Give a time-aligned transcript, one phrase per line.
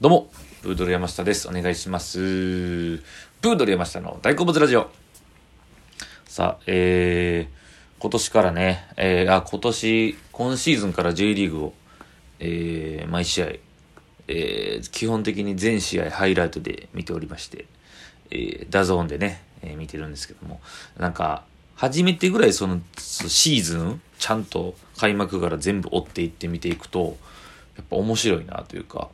[0.00, 0.30] どうも、
[0.62, 1.46] プードル山下です。
[1.46, 2.16] お願いします。
[2.16, 4.88] プードル山下の大好物ラジオ。
[6.24, 11.74] さあ、えー、今年からね、えー、あ、今年、今シーズンから J リーグを、
[12.38, 13.46] えー、毎試合、
[14.28, 17.66] えー、基本的に全試合ハイライトで見ておりまして、
[18.30, 20.62] えー、ダゾーンでね、えー、見てるんですけども、
[20.98, 21.44] なんか、
[21.74, 27.18] 初めてぐらいそのシーズン、ちゃんと開幕から全部追っていって見ていくと、
[27.76, 29.10] やっぱ面白いなというか、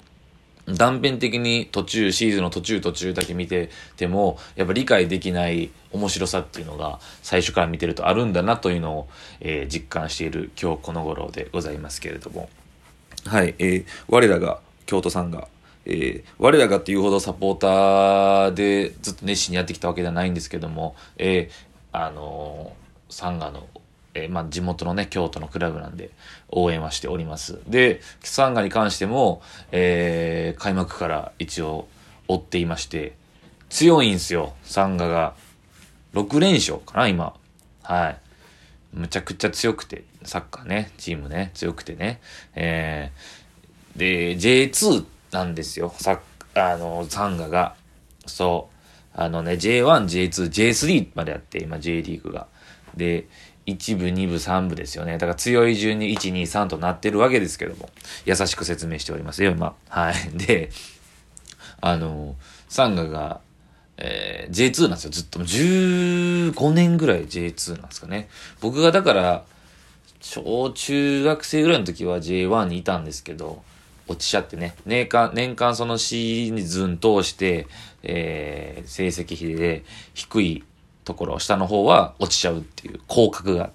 [0.69, 9.09] 断片的に途中、シーズンの途中途中だけ見てても、やっぱ理解できない面白さっていうのが最初から見てるとあるんだなというのを、
[9.41, 12.49] えー、実感している今日この頃でございますけれども。
[13.27, 15.49] はい、えー、我らが、京都さんが、
[15.85, 23.67] えー、我らがっていうほどサポーターでずっと熱心にやってきたわけではないんですけども、えー、あのー、サンガの
[24.17, 26.11] えー、まあ、地元のね、京都のクラブなんで、
[26.49, 27.61] 応援はしております。
[27.69, 29.43] で、サンガに関しても、
[29.73, 31.87] えー、開幕から一応
[32.27, 33.15] 追っていまして、
[33.69, 35.35] 強いんすよ、サンガが。
[36.15, 37.35] 6連勝かな、今。
[37.83, 38.19] はい。
[38.95, 42.21] むちゃくちゃ強くて、サッカーね、チームね、強くてね。
[42.55, 46.21] えー、で、J2 なんですよ、サ
[46.55, 47.75] あの、サンガが。
[48.25, 48.77] そう。
[49.21, 52.47] あのね、J1、J2、J3 までやって、今 J リーグが。
[52.97, 53.27] で、
[53.67, 55.13] 1部、2部、3部ですよね。
[55.15, 57.91] だから強い順に1、2、3となってるわけですけども、
[58.25, 59.75] 優しく説明しておりますよ、今。
[59.89, 60.15] はい。
[60.39, 60.71] で、
[61.81, 62.37] あの、
[62.69, 63.41] サンガが、
[63.99, 65.11] えー、J2 なんですよ。
[65.11, 65.41] ずっと。
[65.41, 68.29] 15年ぐらい J2 なんですかね。
[68.61, 69.45] 僕がだから、
[70.21, 73.63] 小中学生ぐらいの時は J1 にいたんですけど、
[74.09, 77.67] 落ちちゃってね、年間、年間そのシーズン通して、
[78.03, 80.65] えー、成績比で低い
[81.07, 83.71] ところ、下の方は落ちちゃうっていう降格が。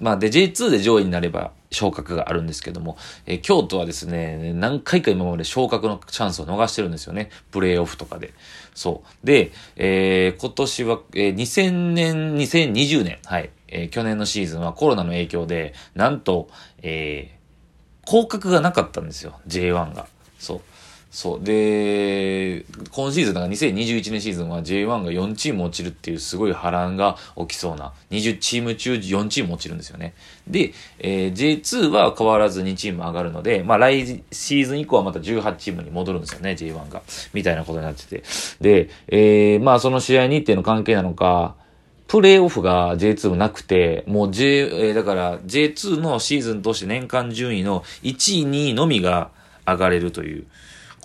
[0.00, 7.30] まあ、で、J2 で上位になれば昇格があるんですけども、え、京都はですね、何回か今まで昇格のチャンスを逃してるんですよね。
[7.52, 8.34] プレイオフとかで。
[8.74, 9.26] そう。
[9.26, 16.48] で、えー、今年は、えー、2000年、2020年、はい、えー、去年のシーズンはコロナの影響で、なんと、
[16.82, 19.40] えー、降格がなかったんですよ。
[19.46, 20.06] J1 が。
[20.40, 20.60] そう。
[21.16, 21.42] そう。
[21.42, 30.12] で、今シーズン、だから2021年シーズンは J1 が4チーム落ちるっていうすごい波乱が起きそうな、20チーム中4チーム落ちるんですよね。
[30.46, 37.00] で、えー、J2 は変わらず2チーム上がるので、まあ来シーズン以降はまた18チームに戻るんですよね、J1 が。
[37.32, 38.22] みたいなことになってて。
[38.60, 41.54] で、えー、まあその試合日程の関係なのか、
[42.08, 49.30] プレイオフが J2 もなくて、もう J、えー、だから J2 のシーズンとして年間順位の1位、2位のみが
[49.66, 50.44] 上がれるという。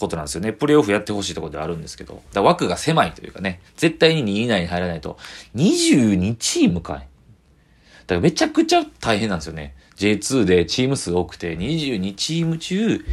[0.02, 0.52] ことなんですよね。
[0.52, 2.22] プレイオフやってほしいところではあるんですけど。
[2.34, 3.62] だ枠が狭いというかね。
[3.78, 5.18] 絶対に2位以内に入らないと。
[5.56, 6.98] 22チームかい。
[6.98, 9.76] だからめちゃくちゃ大変なんですよね。
[9.96, 13.06] J2 でチーム数多くて、22チーム中、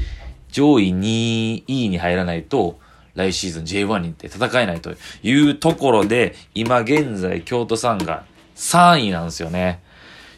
[0.51, 2.81] 上位2位に入らないと、
[3.15, 8.25] 来シーズン J1 に行って戦えないというところで、今現在京都さんが
[8.57, 9.83] 3位なんですよね。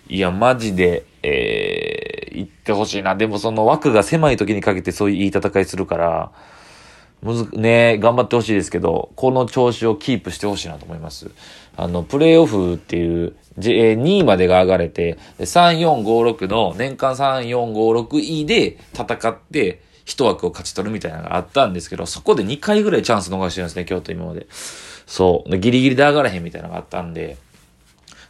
[0.08, 2.09] いや、マジで、えー、
[2.40, 3.14] 行ってほしいな。
[3.14, 6.32] でもその枠が狭い時にかけてそういういい戦いするから、
[7.22, 11.30] むず、ね、頑張ってほしいですけど、この調子をキープしてほしいなと思います。
[11.76, 24.46] あの、プレイオフっていう、J、2位までが上がれて、3、4、5、6の年間3、4、5、6位で戦って、一枠を勝ち取るみたいなのがあったんですけど、そこで2回ぐらいチャンス逃してるんですね、京都今まで。
[25.06, 25.58] そう。
[25.58, 27.36] ギリギリで上がらへんみたいなのがあったんで、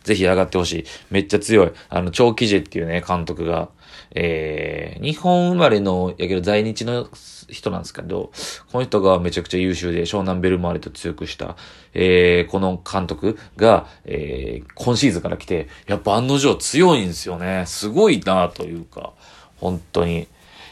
[0.05, 0.85] ぜひ上がってほしい。
[1.11, 1.73] めっちゃ強い。
[1.89, 3.69] あの、長期ジェっていうね、監督が、
[4.13, 7.09] えー、日本生まれの、やけど在日の
[7.49, 8.33] 人なんですけど、
[8.73, 11.57] この人がめちゃくちゃ優秀で、湘南ベルマーレと強くした、
[11.95, 17.65] えー、この監督が、えー、今シーズンから来て、やっぱ案の定強いんですよね。
[17.67, 19.13] すごいなというか、
[19.59, 20.29] 本当に。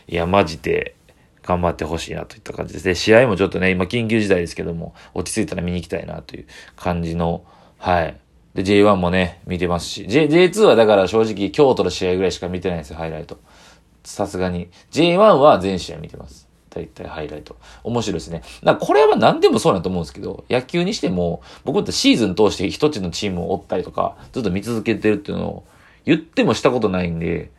[0.09, 0.95] いや、マジで、
[1.49, 2.95] 頑張ってほしいなといった感じですね。
[2.95, 6.47] 試合もちょっとね、今緊急事態ですけども、落ち着いたら見に行きたいなという
[6.77, 7.43] 感じの、
[7.79, 8.15] はい、
[8.59, 10.07] で、J1 もね、見てますし。
[10.09, 13.39] J、J2 はだから正直、京都の試合ぐらいしか見てないんですよ、ハイライト。
[14.03, 14.69] さすがに。
[14.91, 16.49] J1 は全試合見てます。
[16.71, 17.57] 大体ハイライト。
[17.85, 18.43] 面白いですね。
[18.65, 25.65] だからこれは何でもそうなと思うんですけど、野球にしても、僕ってシーズン通して一つのチームを追ったりとか、ずっと見続けてるっていうのを
[26.05, 27.53] 言ってもしたことないんで、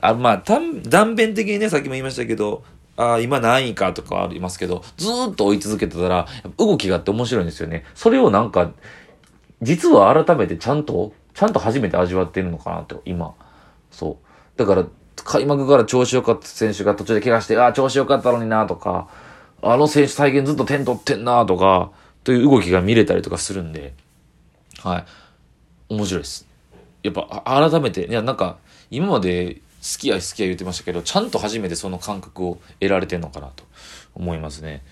[0.00, 2.64] あまあ、断片的にね、さっきも言いましたけど、
[2.96, 6.26] あ今何位かとかありますけど、ずっと追い続けてたら、
[6.56, 7.84] 動きがあって面白いんですよね。
[7.94, 8.72] それをなんか、
[9.62, 13.34] 実は改めてちゃんと、ちゃんと初めて味わってるのかなと、今。
[13.90, 14.58] そう。
[14.58, 14.84] だから、
[15.16, 19.08] 開幕から調子良かった選手が途中で怪我して、ああ、調子良かったのになとか、
[19.62, 21.92] あの選手再現ずっと点取ってんなとか、
[22.24, 23.94] という動きが見れたりとかするんで、
[24.82, 25.04] はい。
[25.88, 26.48] 面白いです。
[27.02, 28.56] やっぱ、改めて、いや、なんか、
[28.90, 33.64] 今まで好きや好きや言ってましたけど、ちゃんと初めてその感覚を得られてんのかなと
[34.14, 34.82] 思いますね。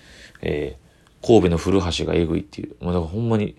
[0.41, 2.75] えー、神戸の古橋がえぐいっていう。
[2.83, 3.55] もうだからほんまに、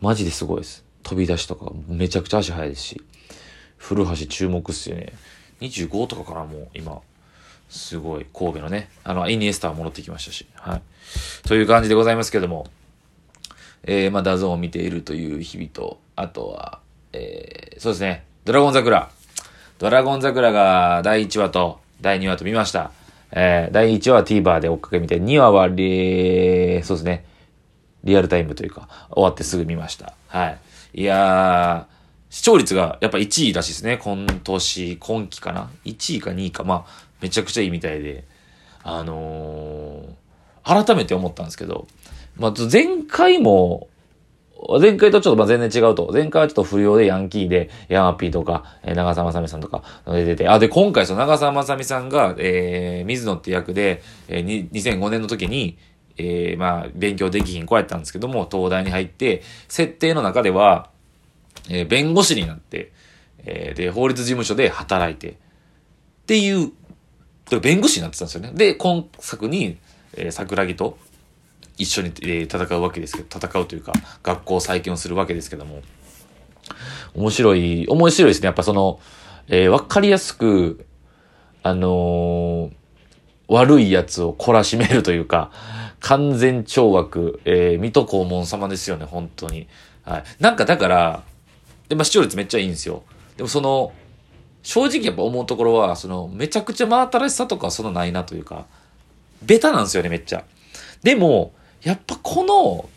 [0.00, 0.84] マジですごいです。
[1.02, 3.02] 飛び出しとかめちゃくちゃ足速いですし。
[3.78, 5.12] 古橋注目っすよね。
[5.60, 7.00] 25とかからもう今、
[7.68, 10.82] すごい、神戸のね、あの、イニエスタ戻ってきましたし、はい。
[11.48, 12.66] という感じでございますけども、
[13.84, 16.80] えー、まあ、ダゾーンを見ているという日々と、あとは、
[17.12, 19.10] えー、そうですね、ドラゴン桜。
[19.78, 22.90] ドラゴン桜が第1話と第2話と見ました。
[23.32, 27.24] えー、第1話は TVer で追っかけ見て、2話はリ、そうですね、
[28.06, 30.14] リアルタイムというか、終わってすぐ見ました。
[30.28, 30.58] はい。
[30.94, 33.98] いやー、視聴率がやっぱ1位らしいですね。
[33.98, 36.64] 今年、今期かな ?1 位か2位か。
[36.64, 38.24] まあ、めちゃくちゃいいみたいで。
[38.84, 41.88] あのー、改めて思ったんですけど、
[42.36, 43.88] まあ、前回も、
[44.80, 46.10] 前回とちょっとまあ全然違うと。
[46.12, 55.76] 前回はちょっと不良でヤンキーで、ヤマピーとか、え、長澤まさみさんとか出てて、あ、で、今回その長澤まさみさんが、えー、水野って役で、えー、2005年の時に、
[56.18, 60.90] えー、まあ、勉強できひん子やったんですけども、東大に入って、設定の中では、
[61.68, 62.92] えー、弁護士になって、
[63.44, 65.34] えー、で、法律事務所で働いて、っ
[66.26, 66.72] ていう、
[67.60, 68.50] 弁護士になってたんですよね。
[68.54, 69.76] で、今作に、
[70.14, 70.98] えー、桜木と
[71.78, 73.92] 一緒に、えー、戦うわけですけど、戦うというか、
[74.22, 75.82] 学校再建をするわけですけども、
[77.14, 78.46] 面白い、面白いですね。
[78.46, 79.00] やっぱその、
[79.48, 80.86] えー、わかりやすく、
[81.62, 82.72] あのー、
[83.48, 85.52] 悪い奴を懲らしめるというか、
[86.00, 89.66] 完全懲悪、えー、水戸黄門様ですよね、本当に。
[90.04, 90.24] はい。
[90.40, 91.22] なんかだから、
[91.88, 93.02] で、まあ視聴率めっちゃいいんですよ。
[93.36, 93.92] でもその、
[94.62, 98.66] 正直やっぱ思うところは、その、めちゃくちゃ真新しさとかはそんなないなというか、
[99.42, 100.44] ベタなんですよね、めっちゃ。
[101.02, 101.52] でも、
[101.82, 102.88] やっぱこの、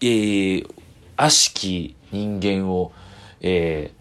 [0.00, 0.70] えー、
[1.16, 2.92] 悪しき人間を、
[3.40, 3.92] え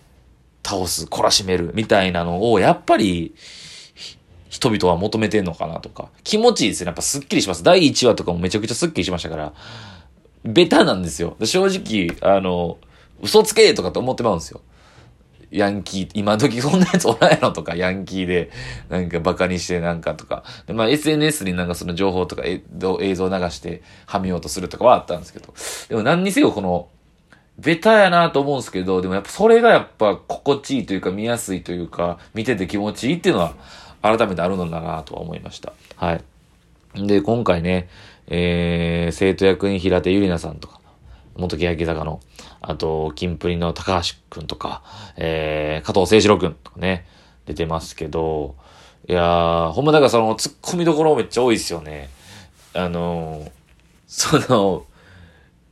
[0.64, 3.36] ー、倒す、懲らしめる、みたいなのを、やっぱり、
[4.54, 6.86] 人々は求めてんのかなとか、気持ちいいですね。
[6.86, 7.64] やっぱスッキリします。
[7.64, 9.54] 第1話とかもめちゃくちゃスッキリしましたから、
[10.46, 11.36] ベタなんですよ。
[11.44, 12.78] 正直、あの、
[13.20, 14.62] 嘘つけとかって思ってまうんですよ。
[15.50, 18.52] ヤンキー、今時そんなやつおらんやろとか、ヤンキーで、
[18.90, 20.44] なんかバカにしてなんかとか。
[20.68, 23.06] で、まあ SNS になんかその情報とか映像流
[23.50, 25.52] してはめようとするとかはあったんですけど。
[25.90, 26.90] でも何にせよこの、
[27.58, 33.56] ベタやなと思うんですけど、でもやっぱそれがやっぱ心地いいというか見やすいというか、見てて気持ちいいっていうのは
[34.04, 35.74] 改めてあるのだなとは思いました。
[35.96, 37.08] はい。
[37.08, 37.88] で、今回ね、
[38.28, 40.80] えー、生徒役に平手ゆりなさんとか、
[41.36, 42.20] 元欅坂の、
[42.62, 44.84] あと、キンプリの高橋くんとか、
[45.16, 47.08] えー、加藤清志郎くんとかね、
[47.46, 48.56] 出てますけど、
[49.08, 52.10] いやー、ほんまだからその、突っ込みどころめっちゃ多いですよね。
[52.74, 53.52] あのー、
[54.08, 54.86] その、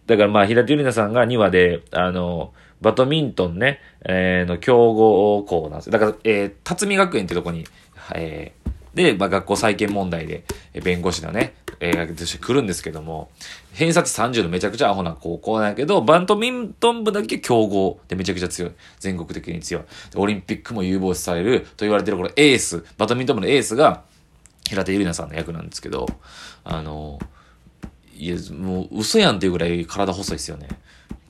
[0.07, 5.91] だからまあ、平手ゆりなさんが2話で、あのー、バドミントンね、えー、の強豪校なんですよ。
[5.91, 7.65] だから、えー、辰巳学園ってとこに、
[8.13, 10.43] えー、で、まあ、学校再建問題で、
[10.83, 13.29] 弁護士のね、映画として来るんですけども、
[13.73, 18.71] 偏差値30のめちゃくちゃアホな高校なんやけど、バントミントン部だけ強豪でめちゃくちゃ強い。
[18.99, 19.83] 全国的に強い。
[20.15, 24.03] オリンピックも有望視されると言われてるこれエース、バドミントン部のエースが、
[24.69, 26.07] 平手ゆりなさんの役なんですけど、
[26.63, 27.19] あの、
[28.15, 30.67] いや、もう嘘やんっていうぐらい体細いですよね。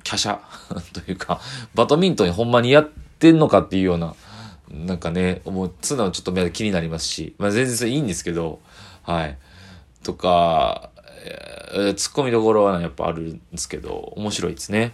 [0.03, 0.37] 華奢
[0.93, 1.39] というか、
[1.73, 2.89] バドミントンほんまにやっ
[3.19, 4.15] てんのかっていうような、
[4.71, 8.59] なんかね、もう、つうのはちょっと気になりますし、まあ全然それいいんですけど、
[9.03, 9.37] はい。
[10.03, 10.89] とか、
[11.25, 14.93] えー、ツッコミどころはやっぱあるんですけど、面白いですね。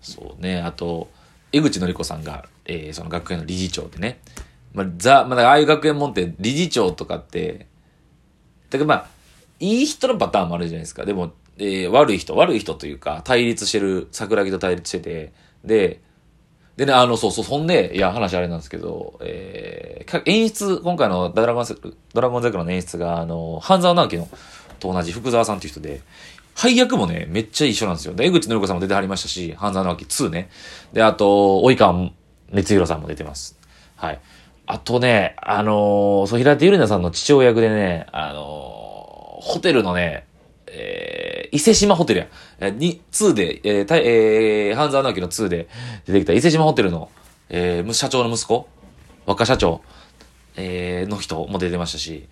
[0.00, 0.60] そうね。
[0.60, 1.08] あと、
[1.52, 4.20] 江口のり子さんが、えー、その学園の理事長でね。
[4.72, 7.66] まあ、ザ、まあ、ああいう学園もんって理事長とかって、
[8.70, 9.06] だからまあ、
[9.58, 11.04] いい人のパターンもあるじゃないですか。
[11.04, 15.32] でも、えー、悪い人、悪い人というか、対立してる、桜木と対立してて、
[15.64, 16.00] で、
[16.80, 21.66] でね、あの、そうそう、そんで、いや、話あれなんですけど、えー、演出、今回のドラゴン、
[22.14, 24.26] ドラゴン桜の演出が、あの、半沢直樹の、
[24.78, 26.00] と同じ福沢さんっていう人で、
[26.54, 28.14] 配役もね、めっちゃ一緒なんですよ。
[28.14, 30.48] で、江口のり子さんも出てはりましたし、半沢直樹2ね。
[30.94, 32.12] で、あと、及川
[32.50, 33.58] 熱弘さんも出てます。
[33.96, 34.20] はい。
[34.64, 40.24] あとね、あのー、そう、平手ゆりなさんの父親役でね、あのー、ホテルのね、
[40.66, 41.19] えー、
[41.52, 42.26] 伊勢島ホテルや。
[42.60, 45.68] えに、2で、えー、たえー、半沢直樹の2で
[46.06, 47.10] 出てきた伊勢島ホテルの、
[47.48, 48.68] えー、社長の息子？
[49.26, 49.82] 若社長、
[50.56, 52.28] えー、の人も出てましたし、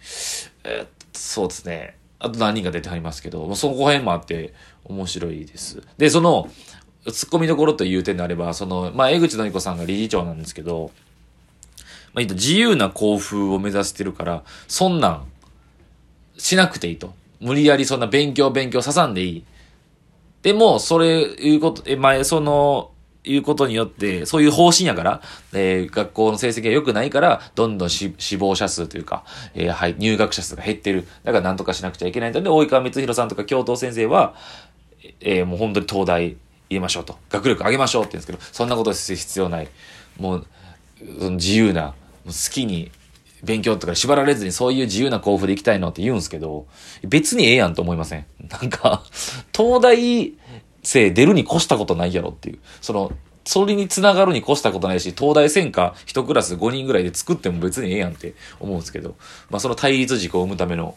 [0.64, 1.96] えー、そうですね。
[2.18, 4.52] あと何人か出てはりますけど、その後編もあって
[4.84, 5.82] 面白いです。
[5.98, 6.50] で、その、
[7.06, 10.90] 突っ込みどころという点であれば、その、まあ、江口のり子さんが理事長なんですけど、
[12.12, 15.26] まあ、自由な校風を目指してるから、そんなん
[16.36, 17.14] しなくていいと。
[17.40, 19.44] 無理やりそんな勉強勉強ささんでいい。
[20.42, 22.90] でも、それいうこと、え、前、その、
[23.24, 25.20] いうことによって、そういう方針やから、
[25.52, 31.06] えー、学校の成績が良くないから、どんどん死亡者数というか、えー、はい、入学者数が減ってる。
[31.24, 34.34] だから何とかしなくちゃいけないので、大井川光弘さんとか教頭先生は、
[35.20, 36.36] えー、もう本当に東大入
[36.70, 37.18] れましょうと。
[37.30, 39.68] 学力上げましょうって言うんですけど、そんなことする必要ない。
[40.18, 40.46] もう、
[41.18, 41.94] その自由な、
[42.26, 42.90] 好きに
[43.42, 46.66] 勉強とか縛られずにそういう自由な交付で行きたいのって言うんすけど、
[47.06, 49.02] 別にええやんと思いません なんか、
[49.56, 50.34] 東大
[50.82, 52.58] 生出るに越したことないやろっていう。
[52.80, 53.12] その、
[53.44, 59.16] それに繋がるに越したことないし、東大専科一クラス5人ぐらいで作っても別にええやんって思うんですけど、
[59.50, 60.96] まあその対立軸を生むための、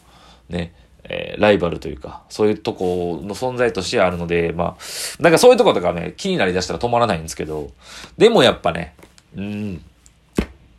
[0.49, 7.69] ね、えー、ライバルというか、そういうとこの存在としてあるので、まあ、なんかそういうとことかね、気になりだしたら止まらないんですけど、
[8.17, 8.95] でもやっぱね、
[9.35, 9.81] うん、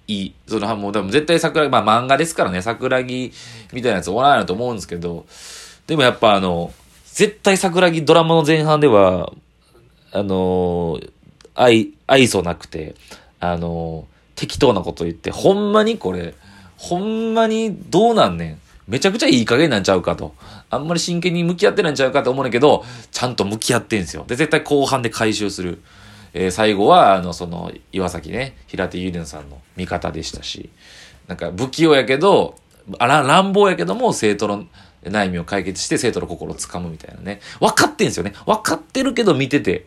[0.09, 0.35] いい。
[0.47, 3.33] その、もう、でも絶対桜木、まあ漫画ですからね、桜木
[3.73, 5.27] みたいなやつおらないなと思うんですけど、
[5.87, 6.73] でもやっぱあの、
[7.07, 9.33] 絶対桜木ドラマの前半では、
[10.13, 11.01] あの
[11.55, 12.95] 愛、愛想なくて、
[13.41, 16.35] あの適当なこと言って、ほんまにこれ、
[16.77, 18.59] ほんまにどうなんねん。
[18.89, 20.35] めちゃくちゃいい加減なんちゃうかと。
[20.69, 24.25] あんまり真剣に向き合ってないんちゃうかと思うんだけど、ちゃんと向き合ってんすよ。
[24.27, 25.83] で、絶対後半で回収する。
[26.35, 30.71] えー、最後は、あの、その、岩崎ね、平手友梨さんの味方でしたし、
[31.29, 32.57] なんか不器用やけど、
[32.99, 34.67] あ、乱暴やけども、生徒の
[35.05, 37.41] 悩みを解決して生徒の心をつかむみたいなね。
[37.61, 38.33] 分かってんすよね。
[38.47, 39.87] 分かってるけど見てて、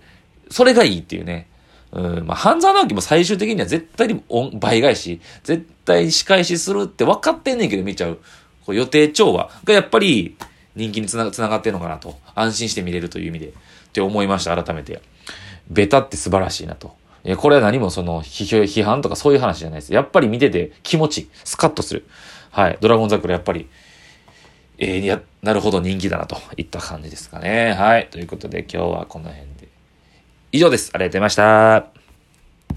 [0.49, 1.47] それがいいっていうね。
[1.91, 4.21] うん、まあ、半沢直樹も最終的には絶対に
[4.59, 8.19] 倍返し、絶対に仕返しするって分かってんねんけど見ちゃう。
[8.65, 10.35] こう予定調和がやっぱり
[10.75, 12.17] 人気につながってんのかなと。
[12.33, 13.47] 安心して見れるという意味で。
[13.47, 13.51] っ
[13.93, 15.01] て思いました、改めて。
[15.69, 16.95] ベタって素晴らしいなと。
[17.23, 19.93] え、これは何もその批判とかそういう話じゃないです。
[19.93, 22.07] やっぱり見てて気持ち、スカッとする。
[22.51, 22.77] はい。
[22.81, 23.67] ドラゴン桜やっぱり、
[24.77, 27.73] えー、や、なるほど人気だなといった感じですかね。
[27.73, 28.07] はい。
[28.11, 29.67] ということで今日はこの辺で
[30.51, 30.91] 以上です。
[30.93, 31.94] ありがとうございました。